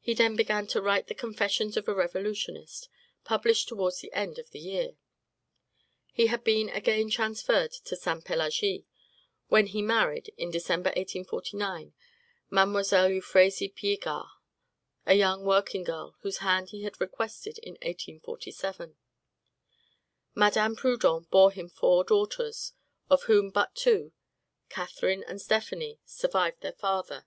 [0.00, 2.88] He then began to write the "Confessions of a Revolutionist,"
[3.22, 4.96] published towards the end of the year.
[6.10, 8.86] He had been again transferred to Sainte Pelagie,
[9.48, 11.92] when he married, in December, 1849,
[12.48, 13.10] Mlle.
[13.10, 14.26] Euphrasie Piegard,
[15.04, 18.96] a young working girl whose hand he had requested in 1847.
[20.34, 22.72] Madame Proudhon bore him four daughters,
[23.10, 24.12] of whom but two,
[24.70, 27.26] Catherine and Stephanie, survived their father.